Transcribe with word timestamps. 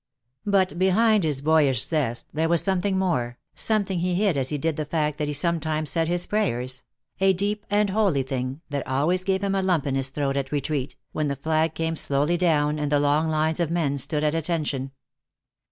But 0.47 0.79
behind 0.79 1.23
his 1.23 1.43
boyish 1.43 1.83
zest 1.85 2.25
there 2.33 2.49
was 2.49 2.63
something 2.63 2.97
more, 2.97 3.37
something 3.53 3.99
he 3.99 4.15
hid 4.15 4.35
as 4.35 4.49
he 4.49 4.57
did 4.57 4.75
the 4.75 4.83
fact 4.83 5.19
that 5.19 5.27
he 5.27 5.33
sometimes 5.35 5.91
said 5.91 6.07
his 6.07 6.25
prayers; 6.25 6.81
a 7.19 7.33
deep 7.33 7.67
and 7.69 7.91
holy 7.91 8.23
thing, 8.23 8.61
that 8.71 8.87
always 8.87 9.23
gave 9.23 9.43
him 9.43 9.53
a 9.53 9.61
lump 9.61 9.85
in 9.85 9.93
his 9.93 10.09
throat 10.09 10.37
at 10.37 10.51
Retreat, 10.51 10.95
when 11.11 11.27
the 11.27 11.35
flag 11.35 11.75
came 11.75 11.95
slowly 11.95 12.35
down 12.35 12.79
and 12.79 12.91
the 12.91 12.99
long 12.99 13.29
lines 13.29 13.59
of 13.59 13.69
men 13.69 13.99
stood 13.99 14.23
at 14.23 14.33
attention. 14.33 14.89